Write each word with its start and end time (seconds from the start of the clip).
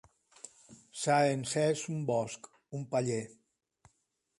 S'ha 1.01 1.19
encès 1.35 1.85
un 1.97 2.03
bosc, 2.11 2.51
un 2.79 2.91
paller. 2.97 3.23